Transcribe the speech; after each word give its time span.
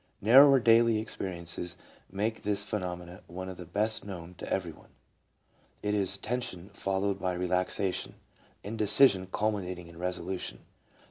Narrower 0.19 0.59
daily 0.59 0.97
experiences 0.97 1.77
make 2.11 2.41
this 2.41 2.63
phenomenon 2.63 3.19
one 3.27 3.49
of 3.49 3.57
the 3.57 3.67
best 3.67 4.03
known 4.03 4.33
to 4.39 4.51
every 4.51 4.71
one: 4.71 4.89
it 5.83 5.93
is 5.93 6.17
tension 6.17 6.69
followed 6.69 7.19
by 7.19 7.33
re 7.33 7.47
laxation; 7.47 8.13
indecision 8.63 9.27
culminating 9.31 9.85
in 9.85 9.99
resolution. 9.99 10.61